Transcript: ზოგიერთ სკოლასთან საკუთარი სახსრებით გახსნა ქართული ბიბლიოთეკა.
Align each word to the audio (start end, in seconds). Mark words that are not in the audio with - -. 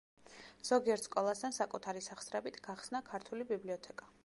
ზოგიერთ 0.69 1.07
სკოლასთან 1.09 1.53
საკუთარი 1.59 2.03
სახსრებით 2.07 2.59
გახსნა 2.71 3.05
ქართული 3.13 3.51
ბიბლიოთეკა. 3.55 4.13